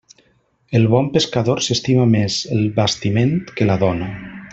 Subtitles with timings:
[0.79, 4.09] El bon pescador s'estima més el bastiment que la dona.